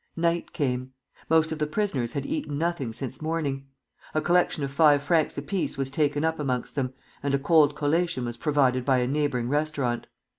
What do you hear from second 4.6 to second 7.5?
of five francs apiece was taken up amongst them, and a